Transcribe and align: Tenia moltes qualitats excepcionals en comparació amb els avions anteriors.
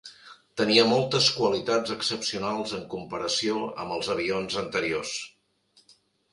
Tenia 0.61 0.85
moltes 0.91 1.27
qualitats 1.35 1.93
excepcionals 1.97 2.75
en 2.79 2.83
comparació 2.95 3.63
amb 3.85 3.97
els 3.99 4.13
avions 4.17 4.61
anteriors. 4.67 5.17